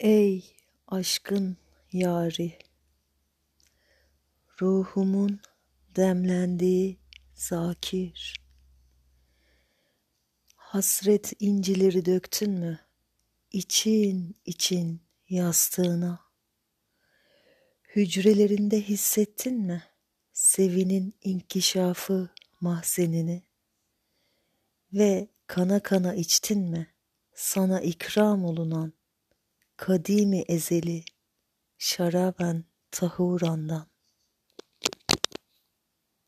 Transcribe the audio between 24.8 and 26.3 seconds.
Ve kana kana